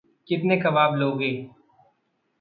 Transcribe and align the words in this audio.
कितने 0.27 0.57
कबाब 0.57 0.95
लोगे? 0.95 1.31